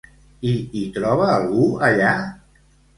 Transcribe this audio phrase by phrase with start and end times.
[0.51, 2.19] I hi troba algú allà?